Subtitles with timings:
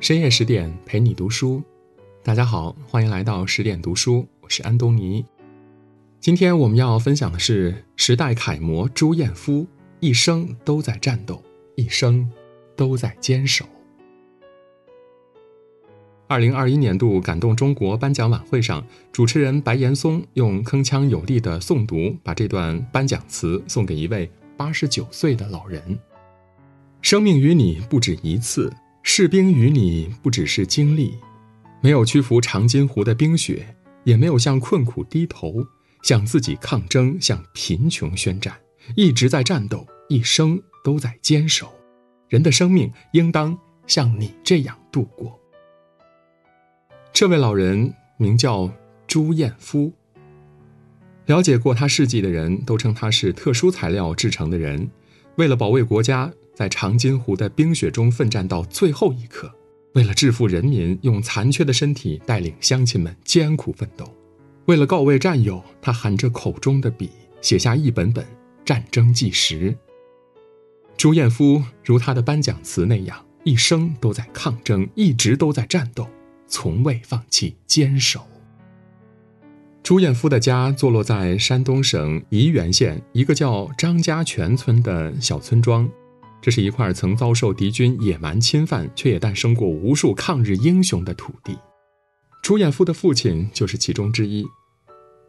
[0.00, 1.60] 深夜十点陪你读书，
[2.22, 5.26] 大家好，欢迎来到十点读书，我是安东尼。
[6.20, 9.66] 今天我们要分享的是时代楷模朱彦夫，
[9.98, 11.42] 一生都在战斗，
[11.74, 12.30] 一生
[12.76, 13.64] 都在坚守。
[16.28, 25.98] 二零二一年度感动中国颁奖晚会上，主持人白岩松用铿锵有力的诵读，把这段颁奖词送给一位八十九岁的老人。
[27.02, 31.14] 生命与你不止一次，士兵与你不只是经历，
[31.80, 33.74] 没有屈服长津湖的冰雪，
[34.04, 35.66] 也没有向困苦低头，
[36.02, 38.54] 向自己抗争，向贫穷宣战，
[38.96, 41.72] 一直在战斗，一生都在坚守。
[42.28, 45.40] 人的生命应当像你这样度过。
[47.12, 48.70] 这位老人名叫
[49.06, 49.92] 朱彦夫。
[51.26, 54.90] 了解过他事迹的人都称他是特殊材料制成的人，
[55.36, 59.46] 为了保卫国家，在长津湖的冰雪中奋战到最后一刻；
[59.94, 64.04] 为了致富人民，用残缺的身体带领乡亲们艰苦奋斗；
[64.64, 68.26] 为了告慰战友，他含着口中的笔，写下一本本
[68.64, 69.72] 战争纪实。
[70.96, 76.08] 朱彦夫如他的颁奖词那样，一生都在抗争，一直都在战斗。
[76.48, 78.26] 从未放弃坚守。
[79.84, 85.88] 朱彦夫的家坐落在山东省沂源县一个叫张家泉村的小村庄，
[86.40, 91.58] 这是一块曾遭受敌军野蛮侵犯，却也诞生过无数抗日英雄的土地。
[92.42, 94.46] 朱彦夫的父亲就是其中之一。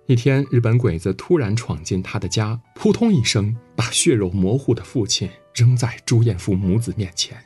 [0.05, 7.37] 一天，日本鬼子突然闯进他的家，扑通一声，把血肉模糊的父亲扔在朱彦夫母子面前。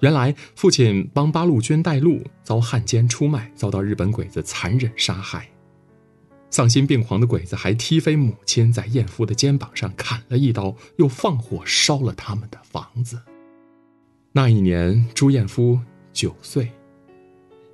[0.00, 5.48] 原来父亲帮八路军带路，遭汉奸出卖，遭到日本鬼子残忍杀害。
[6.54, 13.18] 丧心病狂的鬼子还踢飞母亲，在燕夫的肩膀上砍了一刀，又放火烧了他们的房子。
[14.30, 15.80] 那一年，朱彦夫
[16.12, 16.70] 九岁，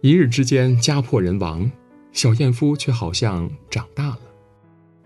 [0.00, 1.70] 一日之间家破人亡，
[2.12, 4.20] 小燕夫却好像长大了。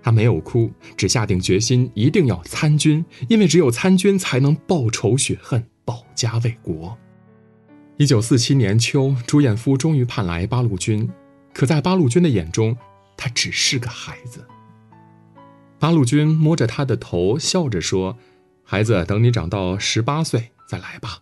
[0.01, 6.97] 他没有哭，只下定决心一定要参军，因为只有参军才能报仇雪恨，保家卫国。
[7.97, 11.11] 一九四七年秋，朱彦夫终于盼来八路军，
[11.53, 12.77] 可在八路军的眼中，
[13.17, 14.47] 他只是个孩子。
[15.79, 18.17] 八路军摸着他的头，笑着说
[18.65, 21.19] ：“孩子，等你长到十八岁再来吧。”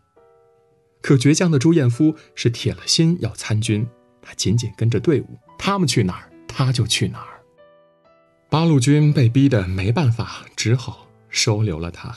[1.02, 3.86] 可倔强的朱彦夫是铁了心要参军，
[4.20, 7.42] 他紧紧跟着队伍，他们去哪儿，他就去哪儿。
[8.48, 12.14] 八路军被逼得没办法，只好收留了他。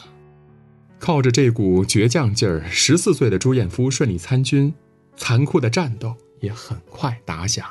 [1.00, 4.72] 靠着这股倔强劲儿，十四岁的朱彦夫顺利参军，
[5.16, 7.66] 残酷的战斗也很快打响。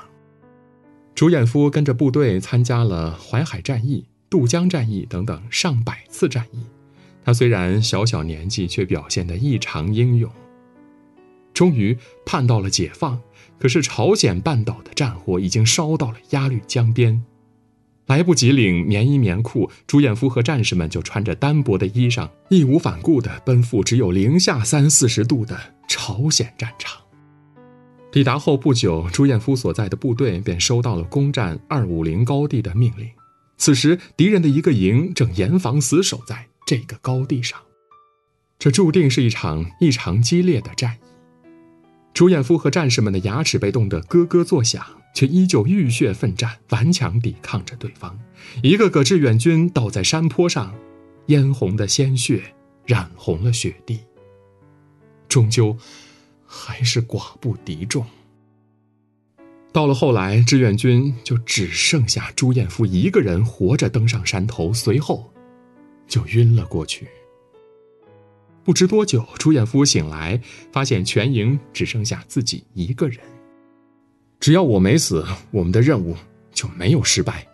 [1.14, 6.58] 朱彦夫跟着部队参加了淮海战役、渡江战役等等上百次战役，
[7.24, 10.28] 他虽然小小年纪，却表现得异常英勇。
[11.52, 13.20] 终于盼到了解放，
[13.60, 17.22] 可是朝鲜半岛的战火已经烧到了鸭绿江边。
[18.06, 27.03] 来不及领棉衣棉裤，朱彦夫和战士们就穿着单薄的衣裳，义无反顾地奔赴只有零下三四十度的朝鲜战场。
[28.14, 33.10] 抵达后不久，朱彦夫所在的部队便收到了攻占二五零高地的命令。
[33.56, 37.58] 此时，敌人的一个营正严防死守在这个高地上，
[38.56, 41.04] 这注定是一场异常激烈的战役。
[42.12, 44.86] 朱彦夫和战士们的牙齿被冻得咯咯作响。
[45.12, 48.18] 却依旧浴血奋战，顽强抵抗着对方。
[48.64, 50.74] 一个个志愿军倒在山坡上，
[51.26, 52.42] 嫣红的鲜血
[52.84, 54.00] 染红了雪地。
[55.28, 55.76] 终究，
[56.56, 58.06] 还是寡不敌众。
[59.72, 65.28] 到了后来，志愿军就只剩下朱彦夫一个人活着登上山头，随后
[66.06, 67.08] 就晕了过去。
[68.62, 73.18] 不知多久，朱彦夫醒来，发现全营只剩下自己一个人。
[74.38, 76.16] 只要我没死，我们的任务
[76.52, 77.44] 就没有失败。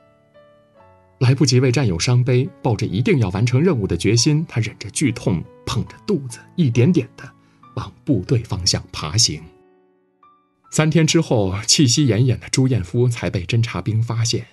[1.21, 7.30] 来不及为战友伤悲，抱着一定要完成任务的决心，他忍着剧痛，捧着肚子，一点点的
[7.75, 9.43] 往部队方向爬行。
[10.72, 14.47] 三天之后，气息奄奄的朱彦夫才被侦察兵发现。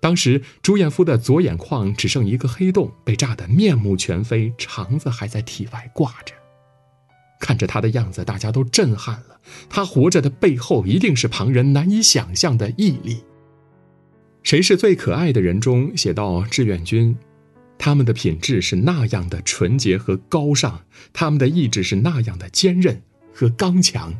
[0.00, 6.34] 当时，朱彦夫的左眼眶只剩一个黑洞，被炸得面目全非，肠子还在体外挂着。
[7.40, 9.40] 看着他的样子，大家都震撼了。
[9.68, 13.16] 他活着的背后，一定是旁人难以想象的毅力。
[14.42, 17.16] 《谁是最可爱的人》中写到，志愿军，
[17.86, 23.00] 他们的品质是那样的纯洁和高尚，他们的意志是那样的坚韧
[23.32, 24.12] 和刚强。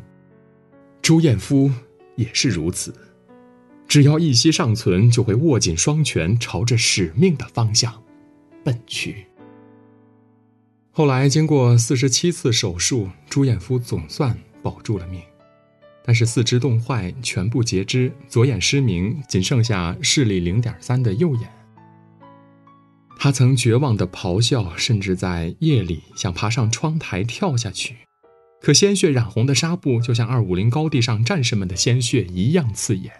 [1.01, 1.69] 朱彦夫
[2.15, 2.95] 也是如此，
[3.85, 8.01] 只要一息尚存，就会握紧双拳，朝着使命的方向
[8.63, 9.25] 奔去。
[10.91, 15.21] 后来经过四十七次手术，朱彦夫总算保住了命，
[16.05, 21.56] 但是四肢冻坏，全部截肢，左眼失明，仅剩下视力零点三的右眼。
[23.19, 27.95] 他曾绝望地咆哮，甚至在夜里想爬上窗台跳下去，
[28.61, 33.11] 可鲜血染红的纱布就像二五零高地上战士们的鲜血一样刺眼。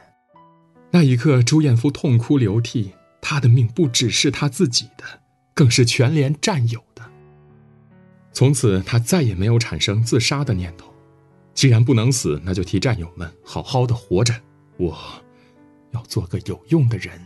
[0.91, 2.91] 那一刻，朱彦夫痛哭流涕，
[3.21, 5.03] 他的命不只是他自己的，
[5.53, 7.03] 更是全连战友的。
[8.31, 10.93] 从此，他再也没有产生自杀的念头。
[11.53, 14.33] 既然不能死，那就替战友们好好的活着。
[14.77, 14.95] 我，
[15.91, 17.19] 要做个有用的人。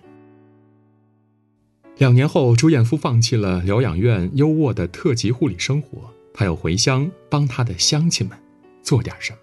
[2.02, 8.36] 两年后，朱彦夫放弃了疗养院优渥的特级护理生活，他要回乡帮他的乡亲们
[8.82, 9.38] 做点什么。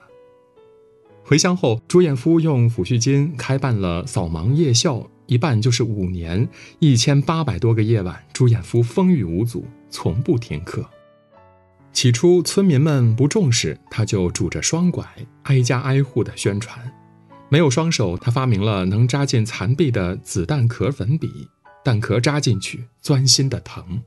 [1.23, 6.49] 回乡后，朱彦夫用抚恤金开办了扫盲夜校，一办就是五年，
[6.81, 10.85] 一千八百多个夜晚，朱彦夫风雨无阻，从不停课。
[11.93, 15.07] 起初，村民们不重视，他就拄着双拐，
[15.45, 16.93] 挨家挨户的宣传。
[17.51, 21.49] 没有双手，他发明了能扎进残壁的子弹壳粉笔。
[21.85, 24.03] 蛋壳扎进去，钻心的疼。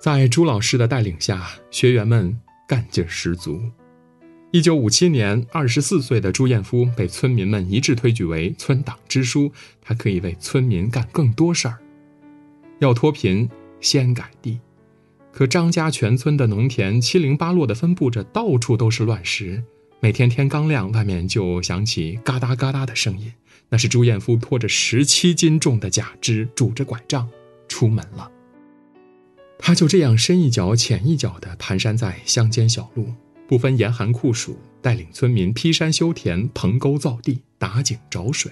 [0.00, 2.38] 在朱老师的带领下，学员们
[2.68, 3.60] 干劲十足。
[4.50, 9.50] 一九五七年，二十四岁的朱彦夫被村民们一致推举为村党支书，
[9.80, 11.78] 他可以为村民干更多事儿。
[12.80, 13.48] 要脱贫，
[13.80, 14.60] 先改地。
[15.32, 19.64] 可张家全村的农田七零八落地分布着，到处都是乱石。
[20.04, 23.32] 每天天刚亮，外面就响起嘎哒嘎哒的声音。
[23.68, 27.30] 那是朱彦夫拖着十七斤重的假肢，拄着拐杖
[27.68, 28.28] 出门了。
[29.60, 33.14] 他就这样深一脚浅一脚地蹒跚在乡间小路，
[33.46, 38.50] 不分严寒酷暑，带领村民劈山修田、棚沟造地、打井找水。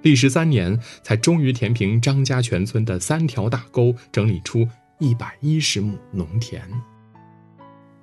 [0.00, 4.66] 历时三年，才终于填平张家全村的三条大沟，整理出
[5.00, 6.66] 一百一十亩农田。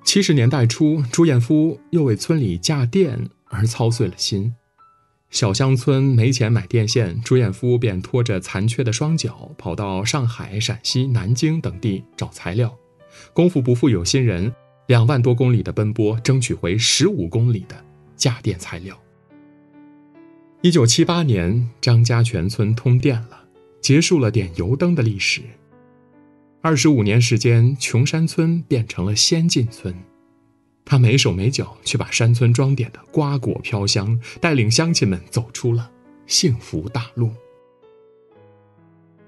[0.04, 4.54] 七十年代初，朱彦夫又为村里架电而操碎了心。
[5.32, 12.76] 小乡村没钱买电线，朱彦夫便拖着残缺的双脚，跑到上海、陕西、南京等地找材料。
[13.34, 14.54] 功夫不负有心人，
[14.88, 17.84] 两万多公里的奔波，争取回十五公里的
[18.16, 18.96] 架电材料。
[20.62, 23.46] 一九七八年，张家全村通电了，
[23.82, 25.42] 结束了点油灯的历史。
[26.66, 29.94] 二十五年时间，穷山村变成了先进村。
[30.86, 35.92] 他没手没脚，却把山村装点的瓜果飘香，带领乡亲们走出了
[36.26, 37.32] 幸福大路。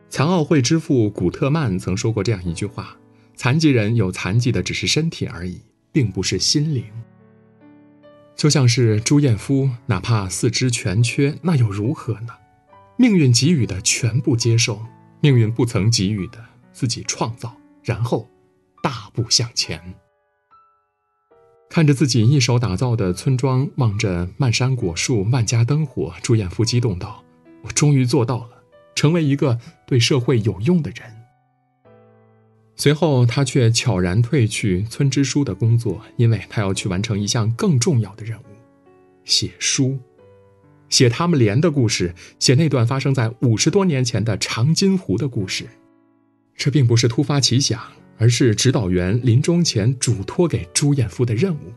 [0.07, 2.95] 残奥会之父古特曼曾说过这样一句话
[3.35, 5.59] ：“残疾人有残疾的只是身体而已，
[5.91, 6.85] 并不是心灵。”
[8.33, 12.29] 就像是朱彦夫，哪怕四肢全缺，那又如何呢？
[12.95, 14.81] 命运给予的全部接受，
[15.19, 16.41] 命运不曾给予的
[16.75, 18.29] 自己创造，然后
[18.83, 19.81] 大步向前。
[21.69, 27.23] 看着自己一手打造的村庄，望着漫山果树、万家灯火，朱彦夫激动道
[27.63, 28.49] ：“我终于做到了，
[28.93, 29.57] 成为一个
[29.87, 31.15] 对社会有用的人。”
[32.75, 38.45] 随后，他却悄然退去村支书的工作，因为他要去完成一项更重要的任务——
[39.23, 39.97] 写书，
[40.89, 45.67] 写他们连的故事，写那段发生在五十多年前的长津湖的故事。
[46.55, 47.81] 这并不是突发奇想。
[48.17, 51.73] 而是指导员临终前嘱托给朱彦夫的任务。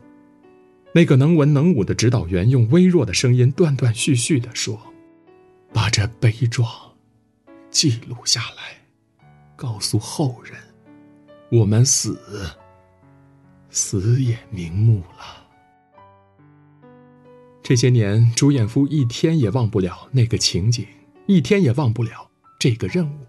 [0.93, 4.79] 那个能文能武的指导员用微弱的声音断断续续地说
[5.73, 6.71] ：“把这悲壮
[7.69, 8.81] 记录下来，
[9.57, 10.55] 告诉后人，
[11.51, 12.17] 我们死，
[13.69, 15.45] 死也瞑目了。”
[17.61, 20.87] 这些年，朱彦夫一天也忘不了那个情景，
[21.27, 23.27] 一天也忘不了这个任务。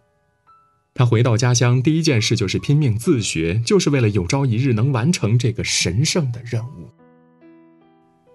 [0.93, 6.91] 他回到家乡，第一件事就是拼命自学，就是为了有朝一日能完成这个神圣的任务。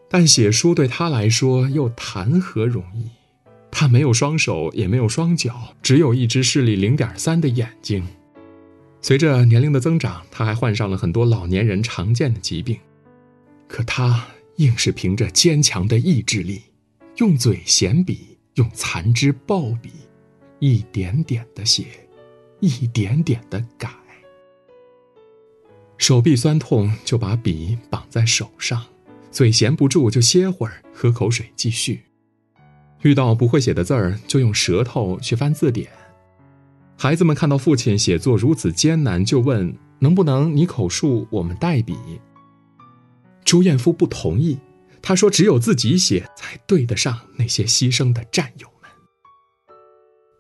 [0.09, 3.09] 但写书对他来说又谈何容易？
[3.71, 8.01] 他没有双手，也没有双脚，只有一只视力零点三的眼睛。
[9.01, 12.79] 随着年龄的增长，他还患上了很多老年人常见的疾病。
[13.67, 14.25] 可他
[14.57, 16.62] 硬是凭着坚强的意志力，
[17.17, 19.91] 用嘴衔笔，用残肢抱笔，
[20.59, 21.85] 一点点的写。
[22.59, 23.89] 一点点的改，
[25.97, 28.85] 手臂酸痛就把笔绑在手上，
[29.31, 32.03] 嘴闲不住就歇会儿，喝口水继续。
[33.01, 35.91] 遇到不会写的字儿，就用舌头去翻字典。
[36.97, 41.95] 孩子们看到父亲写作如此艰难，就问能不能你口述，我们代笔。
[43.43, 44.57] 朱彦夫不同意，
[45.01, 48.67] 他说只有自己写才对得上那些牺牲的战友。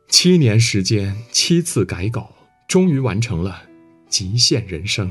[0.07, 2.33] 七年时间，七次改稿，
[2.67, 3.63] 终于完成了
[4.07, 5.09] 《极限人生》。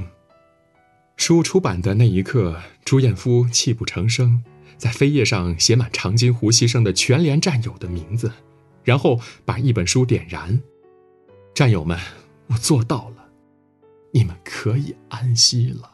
[1.16, 4.42] 书出版的那一刻，朱彦夫泣不成声，
[4.76, 8.32] 在扉页上写满长津湖牺牲的全连战友的名字，
[8.82, 10.60] 然后把一本书点燃。
[11.54, 11.98] 战友们，
[12.46, 13.28] 我做到了，
[14.12, 15.90] 你们可以安息了。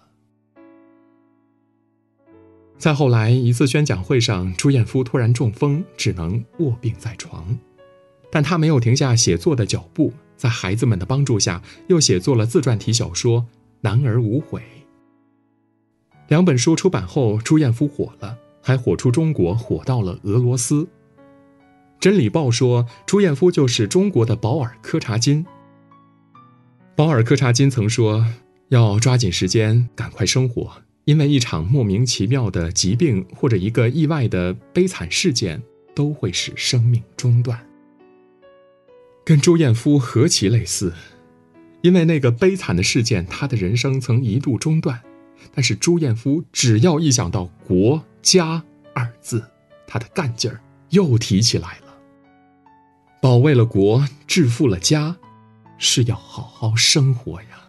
[2.79, 7.59] 再后来一次宣讲会上，朱彦夫突然中风，只能卧病在床，
[8.31, 13.41] 但他没有停下写作的脚步，在孩子们的帮助下，又写作了自传体小说
[13.81, 14.61] 《男儿无悔》。
[16.29, 20.85] 两本书出版后，朱彦夫火了，还火出中国，火到了俄罗斯。
[21.99, 25.45] 《真理报》说，朱彦夫就是中国的保尔·柯察金。
[26.95, 28.25] 保尔·柯察金曾说
[28.69, 30.71] ：“要抓紧时间，赶快生活，
[31.05, 35.61] 因为一场莫名其妙的疾病或者一个意外的悲惨事件，
[35.95, 37.59] 都会使生命中断。”
[39.31, 40.93] 跟朱彦夫何其类似，
[41.83, 45.01] 因为那个悲惨的事件，他的人生曾一度中断。
[45.55, 49.45] 但是朱彦夫只要一想到国家二字，
[49.87, 51.97] 他的干劲儿又提起来了。
[53.23, 55.17] 保卫了国，致富了家，
[55.79, 57.69] 是要好好生活呀。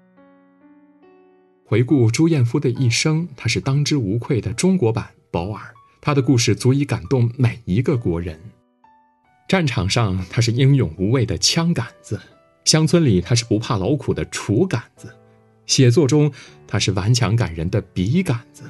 [1.64, 5.62] 回顾朱彦夫的一生，他是当之无愧的中国版保尔，
[6.02, 8.40] 他的故事足以感动每一个国人。
[9.52, 12.16] 战场上，他是英勇无畏的枪杆子；
[12.64, 15.14] 乡村里，他是不怕劳苦的锄杆子。
[15.66, 16.32] 写作中，
[16.66, 18.64] 他是顽强感人的笔杆子。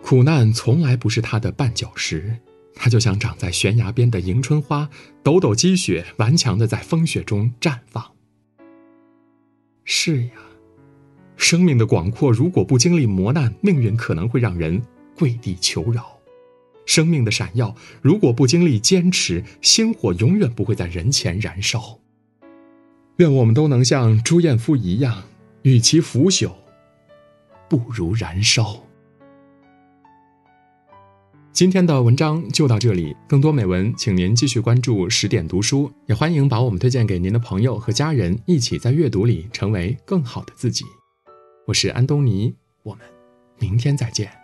[0.00, 2.38] 苦难从来不是他的绊脚石，
[2.72, 4.88] 他就像长在悬崖边的迎春花，
[5.24, 8.12] 抖抖积雪，顽强的在风雪中绽放。
[9.82, 10.34] 是呀，
[11.36, 14.80] 生命的广阔，如果不经历磨难，命运可能会让人
[15.16, 16.17] 跪地求饶；
[16.88, 22.00] 生命的闪耀，如果不经历坚持，星火永远不会在人前燃烧。
[23.18, 25.22] 愿我们都能像朱彦夫一样。
[25.62, 26.52] 与其腐朽，
[27.68, 28.80] 不如燃烧。
[31.52, 40.84] 今天的文章就到这里，更多美文，请您继续关注十点读书，也欢迎把我们推荐给您的朋友和家人，一起在阅读里成为更好的自己。
[41.66, 42.54] 我是安东尼，
[42.84, 43.04] 我们
[43.58, 44.37] 明天再见。